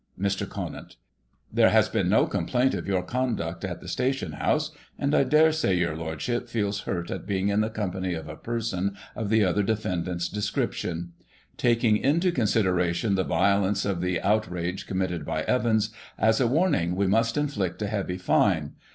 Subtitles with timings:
[0.19, 0.49] Mr.
[0.49, 0.95] Conant:
[1.53, 5.75] There has been no complaint of your conduct at the station house, and I daresay
[5.77, 9.61] your Lordship feels hurt at being in the company of a person of the other
[9.61, 11.13] defendant's description.
[11.55, 17.05] Taking into consideration the violence of the outrage committed by Evans, as a warning, we
[17.05, 18.71] must inflict a heavy fine.